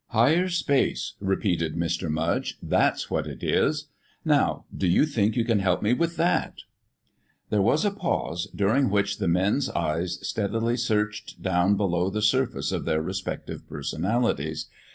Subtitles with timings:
[0.07, 2.09] "Higher Space," repeated Mr.
[2.09, 3.89] Mudge, "that's what it is.
[4.25, 6.57] Now, do you think you can help me with that?"
[7.51, 12.71] There was a pause during which the men's eyes steadily searched down below the surface
[12.71, 14.71] of their respective personalities.